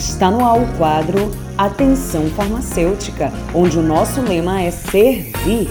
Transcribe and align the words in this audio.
Está 0.00 0.30
no 0.30 0.42
ar 0.42 0.58
o 0.58 0.78
quadro 0.78 1.30
Atenção 1.58 2.30
Farmacêutica, 2.30 3.30
onde 3.54 3.78
o 3.78 3.82
nosso 3.82 4.22
lema 4.22 4.62
é 4.62 4.70
servir. 4.70 5.68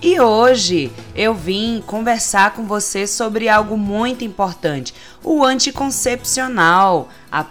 E 0.00 0.18
hoje 0.18 0.90
eu 1.14 1.34
vim 1.34 1.84
conversar 1.86 2.54
com 2.54 2.64
você 2.64 3.06
sobre 3.06 3.50
algo 3.50 3.76
muito 3.76 4.24
importante: 4.24 4.94
o 5.22 5.44
anticoncepcional, 5.44 7.10
a, 7.30 7.44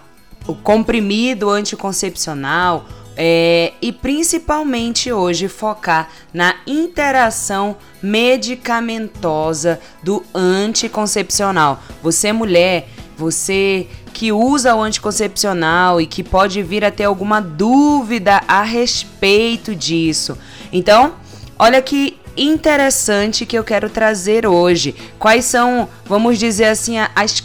o 0.48 0.56
comprimido 0.56 1.48
anticoncepcional. 1.52 2.86
É, 3.22 3.74
e 3.82 3.92
principalmente 3.92 5.12
hoje 5.12 5.50
focar 5.50 6.10
na 6.34 6.56
interação 6.66 7.76
medicamentosa 8.02 9.78
do 10.02 10.24
anticoncepcional. 10.34 11.84
Você, 12.02 12.32
mulher, 12.32 12.88
você 13.18 13.90
que 14.20 14.34
usa 14.34 14.76
o 14.76 14.82
anticoncepcional 14.82 16.02
e 16.02 16.06
que 16.06 16.22
pode 16.26 16.62
vir 16.62 16.84
a 16.84 16.92
ter 16.92 17.06
alguma 17.06 17.40
dúvida 17.40 18.42
a 18.50 18.64
respeito 18.64 19.74
disso. 19.74 20.38
Então, 20.74 21.14
olha 21.58 21.82
que 21.82 22.20
interessante 22.36 23.46
que 23.46 23.58
eu 23.58 23.64
quero 23.64 23.90
trazer 23.90 24.46
hoje. 24.46 24.94
Quais 25.18 25.46
são, 25.46 25.88
vamos 26.04 26.38
dizer 26.38 26.66
assim, 26.66 26.98
as, 27.16 27.42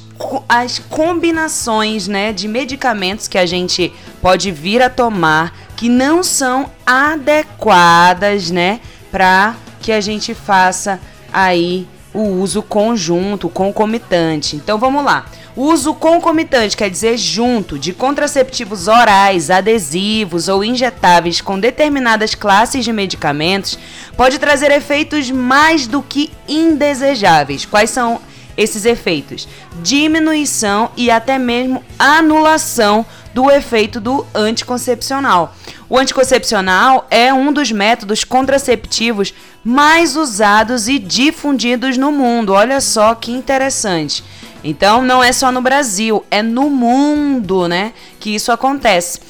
as 0.49 0.81
combinações 0.81 2.09
né, 2.09 2.33
de 2.33 2.49
medicamentos 2.49 3.29
que 3.29 3.39
a 3.39 3.47
gente 3.47 3.93
pode 4.21 4.51
vir 4.51 4.83
a 4.83 4.91
tomar 4.91 5.57
que 5.77 5.89
não 5.89 6.25
são 6.25 6.69
adequadas, 6.85 8.51
né, 8.51 8.81
para 9.13 9.55
que 9.81 9.93
a 9.93 10.01
gente 10.01 10.35
faça 10.35 10.99
aí 11.33 11.87
o 12.15 12.23
uso 12.23 12.63
conjunto, 12.63 13.49
concomitante. 13.49 14.55
Então 14.55 14.79
vamos 14.79 15.05
lá. 15.05 15.27
Uso 15.57 15.95
concomitante 15.95 16.77
quer 16.77 16.89
dizer 16.89 17.17
junto 17.17 17.79
de 17.79 17.93
contraceptivos 17.93 18.89
orais, 18.89 19.51
adesivos 19.51 20.49
ou 20.49 20.65
injetáveis 20.65 21.41
com 21.41 21.61
determinadas 21.61 22.35
classes 22.35 22.85
de 22.85 22.93
medicamentos 22.93 23.79
pode 24.17 24.39
trazer 24.39 24.71
efeitos 24.71 25.31
mais 25.31 25.87
do 25.87 26.03
que 26.03 26.31
indesejáveis. 26.49 27.67
Quais 27.67 27.91
são 27.91 28.21
esses 28.57 28.85
efeitos? 28.85 29.47
Diminuição 29.83 30.91
e 30.97 31.11
até 31.11 31.39
mesmo 31.39 31.85
anulação 31.99 33.05
do 33.35 33.51
efeito 33.51 34.01
do 34.01 34.25
anticoncepcional. 34.33 35.55
O 35.89 35.99
anticoncepcional 35.99 37.07
é 37.11 37.35
um 37.35 37.53
dos 37.53 37.73
métodos 37.73 38.23
contraceptivos 38.23 39.35
mais 39.65 40.17
usados 40.17 40.89
e 40.89 40.99
difundidos 40.99 41.99
no 41.99 42.13
mundo. 42.13 42.53
Olha 42.53 42.81
só 42.81 43.15
que 43.15 43.33
interessante. 43.33 44.23
Então 44.63 45.03
não 45.03 45.23
é 45.23 45.33
só 45.33 45.53
no 45.53 45.61
Brasil, 45.61 46.25
é 46.31 46.43
no 46.43 46.71
mundo, 46.71 47.69
né, 47.69 47.93
que 48.19 48.35
isso 48.35 48.51
acontece. 48.51 49.21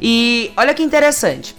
E 0.00 0.52
olha 0.56 0.74
que 0.74 0.82
interessante. 0.82 1.56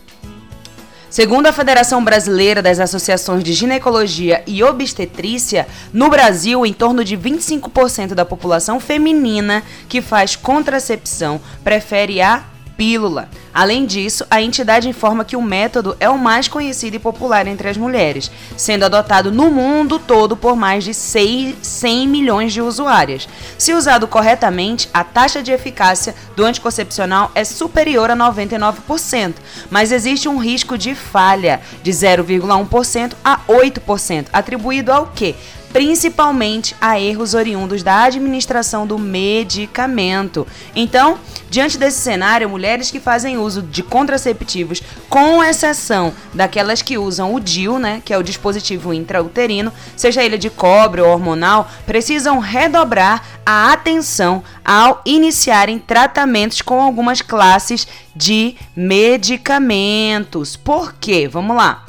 Segundo 1.15 1.47
a 1.47 1.53
Federação 1.53 2.03
Brasileira 2.03 2.61
das 2.61 2.77
Associações 2.77 3.41
de 3.41 3.53
Ginecologia 3.53 4.43
e 4.45 4.61
Obstetrícia, 4.61 5.65
no 5.93 6.09
Brasil, 6.09 6.65
em 6.65 6.73
torno 6.73 7.05
de 7.05 7.17
25% 7.17 8.13
da 8.13 8.25
população 8.25 8.81
feminina 8.81 9.63
que 9.87 10.01
faz 10.01 10.35
contracepção 10.35 11.39
prefere 11.63 12.21
a 12.21 12.43
pílula. 12.75 13.29
Além 13.55 13.85
disso, 13.85 14.25
a 14.29 14.41
entidade 14.41 14.89
informa 14.89 15.23
que 15.23 15.37
o 15.37 15.41
método 15.41 15.95
é 15.97 16.09
o 16.09 16.17
mais 16.17 16.45
conhecido 16.49 16.97
e 16.97 16.99
popular 16.99 17.47
entre 17.47 17.69
as 17.69 17.77
mulheres, 17.77 18.29
sendo 18.57 18.83
adotado 18.83 19.31
no 19.31 19.49
mundo 19.49 19.97
todo 19.97 20.35
por 20.35 20.57
mais 20.57 20.83
de 20.83 20.93
6, 20.93 21.55
100 21.61 22.05
milhões 22.05 22.51
de 22.51 22.61
usuárias. 22.61 23.29
Se 23.57 23.71
usado 23.71 24.09
corretamente, 24.09 24.89
a 24.93 25.05
taxa 25.05 25.41
de 25.41 25.53
eficácia 25.53 26.13
do 26.35 26.43
anticoncepcional 26.43 27.31
é 27.33 27.45
superior 27.45 28.11
a 28.11 28.15
99%, 28.17 29.35
mas 29.69 29.93
existe 29.93 30.27
um 30.27 30.37
risco 30.37 30.77
de 30.77 30.93
falha 30.93 31.61
de 31.81 31.91
0,1% 31.91 33.13
a 33.23 33.39
8%, 33.47 34.25
atribuído 34.33 34.91
ao 34.91 35.07
quê? 35.07 35.33
Principalmente 35.75 36.73
a 36.79 36.97
erros 36.97 37.33
oriundos 37.33 37.83
da 37.83 38.03
administração 38.03 38.87
do 38.87 38.97
medicamento. 38.97 40.47
Então, 40.73 41.19
diante 41.49 41.77
desse 41.77 41.99
cenário, 41.99 42.47
mulheres 42.47 42.89
que 42.89 42.97
fazem 42.97 43.37
uso 43.37 43.61
de 43.61 43.83
contraceptivos, 43.83 44.81
com 45.09 45.43
exceção 45.43 46.13
daquelas 46.33 46.81
que 46.81 46.97
usam 46.97 47.35
o 47.35 47.41
DIU, 47.41 47.77
né, 47.77 48.01
que 48.05 48.13
é 48.13 48.17
o 48.17 48.23
dispositivo 48.23 48.93
intrauterino, 48.93 49.69
seja 49.97 50.23
ele 50.23 50.37
de 50.37 50.49
cobre 50.49 51.01
ou 51.01 51.09
hormonal, 51.09 51.69
precisam 51.85 52.39
redobrar 52.39 53.21
a 53.45 53.73
atenção 53.73 54.41
ao 54.63 55.01
iniciarem 55.05 55.77
tratamentos 55.77 56.61
com 56.61 56.81
algumas 56.81 57.21
classes 57.21 57.85
de 58.15 58.55
medicamentos. 58.73 60.55
Por 60.55 60.93
quê? 60.93 61.27
Vamos 61.27 61.57
lá. 61.57 61.84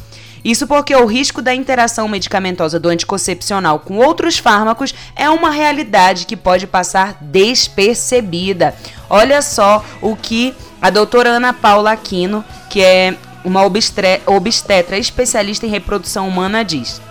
Isso 0.46 0.64
porque 0.64 0.94
o 0.94 1.06
risco 1.06 1.42
da 1.42 1.52
interação 1.52 2.06
medicamentosa 2.06 2.78
do 2.78 2.88
anticoncepcional 2.88 3.80
com 3.80 3.96
outros 3.96 4.38
fármacos 4.38 4.94
é 5.16 5.28
uma 5.28 5.50
realidade 5.50 6.24
que 6.24 6.36
pode 6.36 6.68
passar 6.68 7.16
despercebida. 7.20 8.72
Olha 9.10 9.42
só 9.42 9.84
o 10.00 10.14
que 10.14 10.54
a 10.80 10.88
doutora 10.88 11.30
Ana 11.30 11.52
Paula 11.52 11.90
Aquino, 11.90 12.44
que 12.70 12.80
é 12.80 13.16
uma 13.44 13.64
obstetra 13.64 14.96
especialista 14.96 15.66
em 15.66 15.68
reprodução 15.68 16.28
humana, 16.28 16.64
diz. 16.64 17.02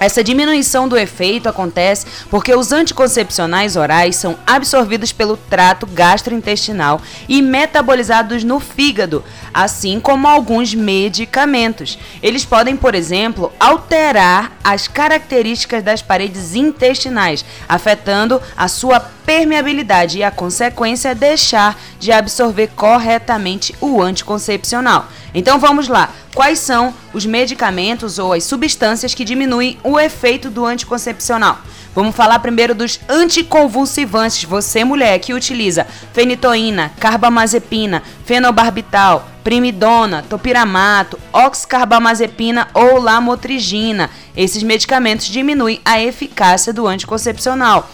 Essa 0.00 0.24
diminuição 0.24 0.88
do 0.88 0.96
efeito 0.96 1.46
acontece 1.46 2.06
porque 2.30 2.54
os 2.54 2.72
anticoncepcionais 2.72 3.76
orais 3.76 4.16
são 4.16 4.38
absorvidos 4.46 5.12
pelo 5.12 5.36
trato 5.36 5.86
gastrointestinal 5.86 7.02
e 7.28 7.42
metabolizados 7.42 8.42
no 8.42 8.58
fígado, 8.58 9.22
assim 9.52 10.00
como 10.00 10.26
alguns 10.26 10.74
medicamentos. 10.74 11.98
Eles 12.22 12.46
podem, 12.46 12.78
por 12.78 12.94
exemplo, 12.94 13.52
alterar 13.60 14.52
as 14.64 14.88
características 14.88 15.82
das 15.82 16.00
paredes 16.00 16.54
intestinais, 16.54 17.44
afetando 17.68 18.40
a 18.56 18.68
sua 18.68 19.00
permeabilidade 19.30 20.18
e 20.18 20.24
a 20.24 20.30
consequência 20.32 21.10
é 21.10 21.14
deixar 21.14 21.78
de 22.00 22.10
absorver 22.10 22.66
corretamente 22.74 23.72
o 23.80 24.02
anticoncepcional. 24.02 25.06
Então 25.32 25.56
vamos 25.56 25.86
lá. 25.86 26.10
Quais 26.34 26.58
são 26.58 26.92
os 27.14 27.24
medicamentos 27.24 28.18
ou 28.18 28.32
as 28.32 28.42
substâncias 28.42 29.14
que 29.14 29.24
diminuem 29.24 29.78
o 29.84 30.00
efeito 30.00 30.50
do 30.50 30.66
anticoncepcional? 30.66 31.60
Vamos 31.94 32.16
falar 32.16 32.40
primeiro 32.40 32.74
dos 32.74 32.98
anticonvulsivantes. 33.08 34.42
Você, 34.42 34.82
mulher, 34.82 35.16
que 35.20 35.32
utiliza 35.32 35.86
fenitoína, 36.12 36.90
carbamazepina, 36.98 38.02
fenobarbital, 38.24 39.28
primidona, 39.44 40.24
topiramato, 40.28 41.16
oxcarbamazepina 41.32 42.66
ou 42.74 43.00
lamotrigina. 43.00 44.10
Esses 44.36 44.64
medicamentos 44.64 45.26
diminuem 45.26 45.80
a 45.84 46.00
eficácia 46.00 46.72
do 46.72 46.88
anticoncepcional. 46.88 47.88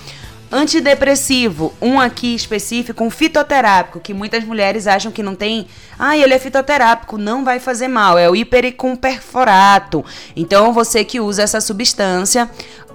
Antidepressivo, 0.50 1.74
um 1.82 1.98
aqui 1.98 2.34
específico, 2.34 3.02
um 3.02 3.10
fitoterápico, 3.10 3.98
que 3.98 4.14
muitas 4.14 4.44
mulheres 4.44 4.86
acham 4.86 5.10
que 5.10 5.22
não 5.22 5.34
tem. 5.34 5.66
Ah, 5.98 6.16
ele 6.16 6.34
é 6.34 6.38
fitoterápico, 6.38 7.18
não 7.18 7.44
vai 7.44 7.58
fazer 7.58 7.88
mal. 7.88 8.16
É 8.16 8.30
o 8.30 8.36
hipericumperforato. 8.36 10.04
Então, 10.36 10.72
você 10.72 11.04
que 11.04 11.18
usa 11.18 11.42
essa 11.42 11.60
substância. 11.60 12.48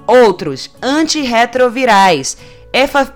Outros, 0.07 0.71
antirretrovirais, 0.81 2.37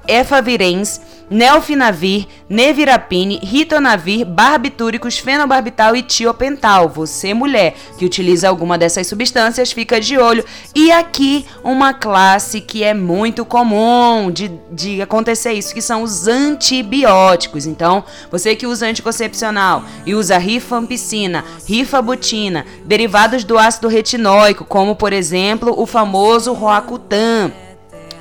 efavirenz, 0.08 1.02
Nelfinavir, 1.30 2.28
Nevirapine, 2.50 3.40
Ritonavir, 3.42 4.26
barbitúricos, 4.26 5.18
fenobarbital 5.18 5.96
e 5.96 6.02
tiopental. 6.02 6.90
Você, 6.90 7.34
mulher, 7.34 7.76
que 7.98 8.06
utiliza 8.06 8.48
alguma 8.48 8.78
dessas 8.78 9.08
substâncias, 9.08 9.72
fica 9.72 10.00
de 10.00 10.18
olho. 10.18 10.46
E 10.74 10.92
aqui, 10.92 11.46
uma 11.64 11.94
classe 11.94 12.62
que 12.62 12.84
é 12.84 12.94
muito 12.94 13.44
comum 13.46 14.30
de, 14.32 14.52
de 14.72 15.02
acontecer 15.02 15.54
isso, 15.54 15.74
que 15.74 15.82
são 15.82 16.04
os 16.04 16.28
antibióticos. 16.28 17.66
Então, 17.66 18.04
você 18.32 18.56
que 18.56 18.68
usa 18.68 18.88
anticoncepcional 18.88 19.84
e 20.06 20.14
usa 20.14 20.38
rifampicina, 20.38 21.44
rifabutina, 21.68 22.66
derivados 22.86 23.44
do 23.44 23.58
ácido 23.58 23.88
retinóico, 23.88 24.66
como, 24.66 24.96
por 24.96 25.14
exemplo, 25.14 25.74
o 25.78 25.86
famoso 25.86 26.54
Roacutan, 26.54 27.52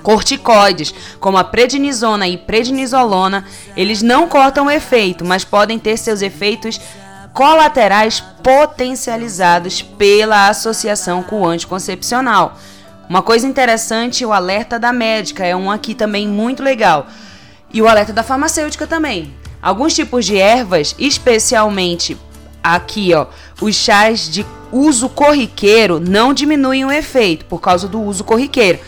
corticoides, 0.04 0.94
como 1.18 1.38
a 1.38 1.42
prednisona 1.42 2.28
e 2.28 2.36
prednisolona, 2.36 3.44
eles 3.74 4.02
não 4.02 4.28
cortam 4.28 4.66
o 4.66 4.70
efeito, 4.70 5.24
mas 5.24 5.44
podem 5.44 5.78
ter 5.78 5.96
seus 5.96 6.20
efeitos 6.20 6.78
colaterais 7.32 8.20
potencializados 8.42 9.80
pela 9.80 10.48
associação 10.48 11.22
com 11.22 11.40
o 11.40 11.46
anticoncepcional. 11.46 12.58
Uma 13.08 13.22
coisa 13.22 13.46
interessante, 13.46 14.24
o 14.24 14.32
alerta 14.32 14.78
da 14.78 14.92
médica 14.92 15.44
é 15.44 15.56
um 15.56 15.70
aqui 15.70 15.94
também 15.94 16.28
muito 16.28 16.62
legal. 16.62 17.06
E 17.72 17.80
o 17.80 17.88
alerta 17.88 18.12
da 18.12 18.22
farmacêutica 18.22 18.86
também. 18.86 19.34
Alguns 19.60 19.94
tipos 19.94 20.26
de 20.26 20.36
ervas, 20.36 20.94
especialmente 20.98 22.16
aqui, 22.62 23.14
ó, 23.14 23.26
os 23.60 23.74
chás 23.74 24.28
de 24.28 24.44
uso 24.70 25.08
corriqueiro 25.08 25.98
não 25.98 26.34
diminuem 26.34 26.84
o 26.84 26.92
efeito 26.92 27.46
por 27.46 27.60
causa 27.60 27.88
do 27.88 28.00
uso 28.02 28.22
corriqueiro 28.22 28.78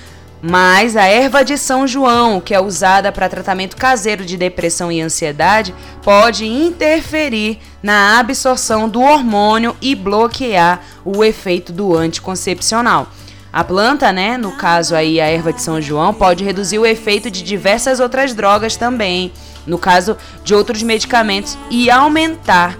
Mas 0.48 0.96
a 0.96 1.02
erva 1.06 1.44
de 1.44 1.58
São 1.58 1.88
João, 1.88 2.40
que 2.40 2.54
é 2.54 2.60
usada 2.60 3.10
para 3.10 3.28
tratamento 3.28 3.76
caseiro 3.76 4.24
de 4.24 4.36
depressão 4.36 4.92
e 4.92 5.00
ansiedade, 5.00 5.74
pode 6.04 6.46
interferir 6.46 7.58
na 7.82 8.20
absorção 8.20 8.88
do 8.88 9.00
hormônio 9.00 9.76
e 9.82 9.96
bloquear 9.96 10.82
o 11.04 11.24
efeito 11.24 11.72
do 11.72 11.96
anticoncepcional. 11.96 13.08
A 13.52 13.64
planta, 13.64 14.12
né, 14.12 14.38
no 14.38 14.52
caso 14.52 14.94
aí 14.94 15.20
a 15.20 15.26
erva 15.26 15.52
de 15.52 15.60
São 15.60 15.80
João, 15.80 16.14
pode 16.14 16.44
reduzir 16.44 16.78
o 16.78 16.86
efeito 16.86 17.28
de 17.28 17.42
diversas 17.42 17.98
outras 17.98 18.32
drogas 18.32 18.76
também, 18.76 19.32
no 19.66 19.78
caso 19.78 20.16
de 20.44 20.54
outros 20.54 20.80
medicamentos 20.80 21.58
e 21.68 21.90
aumentar 21.90 22.78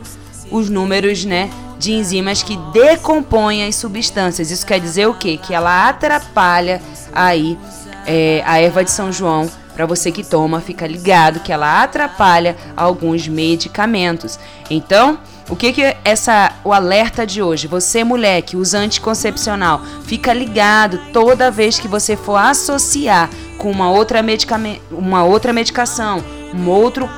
os 0.53 0.71
números, 0.71 1.25
né, 1.25 1.51
de 1.79 1.93
enzimas 1.93 2.43
que 2.43 2.57
decompõem 2.73 3.67
as 3.67 3.77
substâncias. 3.77 4.51
Isso 4.51 4.67
quer 4.67 4.81
dizer 4.81 5.07
o 5.07 5.15
quê? 5.15 5.39
Que 5.41 5.55
ela 5.55 5.89
atrapalha 5.89 6.81
aí 7.15 7.59
é, 8.07 8.43
a 8.47 8.61
erva 8.61 8.85
de 8.85 8.91
São 8.91 9.13
João. 9.13 9.51
Para 9.75 9.85
você 9.85 10.11
que 10.11 10.25
toma, 10.25 10.61
fica 10.61 10.87
ligado 10.87 11.41
que 11.41 11.53
ela 11.53 11.83
atrapalha 11.83 12.57
alguns 12.75 13.29
medicamentos. 13.29 14.39
Então, 14.71 15.19
o 15.51 15.55
que 15.55 15.73
que 15.73 15.97
essa 16.03 16.51
o 16.65 16.73
alerta 16.73 17.27
de 17.27 17.43
hoje? 17.43 17.67
Você 17.67 18.03
mulher 18.03 18.41
que 18.41 18.57
usa 18.57 18.79
anticoncepcional, 18.79 19.83
fica 20.05 20.33
ligado 20.33 20.99
toda 21.13 21.51
vez 21.51 21.79
que 21.79 21.87
você 21.87 22.17
for 22.17 22.37
associar 22.37 23.29
com 23.59 23.71
uma 23.71 23.91
outra 23.91 24.23
medicamento, 24.23 24.81
uma 24.91 25.25
outra 25.25 25.53
medicação, 25.53 26.25
um 26.55 26.69
outro 26.69 27.09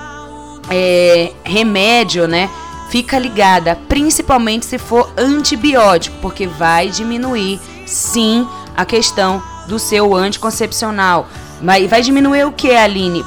é, 0.68 1.32
remédio, 1.44 2.26
né? 2.26 2.50
Fica 2.90 3.18
ligada, 3.18 3.76
principalmente 3.88 4.66
se 4.66 4.78
for 4.78 5.12
antibiótico, 5.16 6.16
porque 6.20 6.46
vai 6.46 6.88
diminuir 6.88 7.60
sim 7.86 8.46
a 8.76 8.84
questão 8.84 9.42
do 9.66 9.78
seu 9.78 10.14
anticoncepcional. 10.14 11.28
Vai, 11.62 11.86
vai 11.86 12.02
diminuir 12.02 12.44
o 12.44 12.52
que, 12.52 12.70
Aline? 12.70 13.24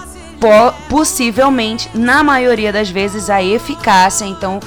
possivelmente, 0.89 1.87
na 1.93 2.23
maioria 2.23 2.73
das 2.73 2.89
vezes, 2.89 3.29
a 3.29 3.43
eficácia. 3.43 4.25
Então, 4.25 4.59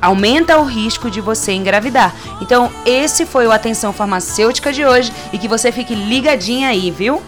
aumenta 0.00 0.58
o 0.58 0.64
risco 0.64 1.10
de 1.10 1.20
você 1.20 1.52
engravidar. 1.52 2.14
Então, 2.40 2.70
esse 2.86 3.26
foi 3.26 3.46
o 3.46 3.52
Atenção 3.52 3.92
Farmacêutica 3.92 4.72
de 4.72 4.84
hoje 4.84 5.12
e 5.32 5.38
que 5.38 5.46
você 5.46 5.70
fique 5.70 5.94
ligadinha 5.94 6.70
aí, 6.70 6.90
viu? 6.90 7.22